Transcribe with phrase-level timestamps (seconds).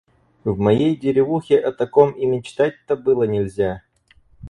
[0.45, 3.83] В моей деревухе о таком и мечтать-то было нельзя!